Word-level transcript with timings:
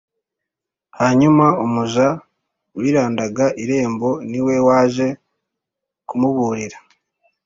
Hanyuma 0.99 1.45
umuja 1.65 2.07
warindaga 2.75 3.45
irembo 3.63 4.09
niwe 4.29 4.55
waje 4.67 5.07
kumubuurira 6.07 6.77